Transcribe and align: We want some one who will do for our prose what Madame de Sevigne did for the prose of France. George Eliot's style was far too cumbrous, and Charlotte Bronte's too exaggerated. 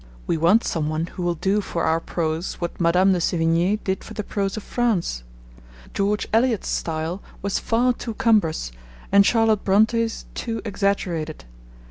We 0.25 0.35
want 0.35 0.63
some 0.63 0.89
one 0.89 1.05
who 1.05 1.21
will 1.21 1.35
do 1.35 1.61
for 1.61 1.83
our 1.83 1.99
prose 1.99 2.55
what 2.55 2.81
Madame 2.81 3.13
de 3.13 3.21
Sevigne 3.21 3.75
did 3.83 4.03
for 4.03 4.15
the 4.15 4.23
prose 4.23 4.57
of 4.57 4.63
France. 4.63 5.21
George 5.93 6.27
Eliot's 6.33 6.69
style 6.69 7.21
was 7.43 7.59
far 7.59 7.93
too 7.93 8.15
cumbrous, 8.15 8.71
and 9.11 9.23
Charlotte 9.23 9.63
Bronte's 9.63 10.25
too 10.33 10.59
exaggerated. 10.65 11.45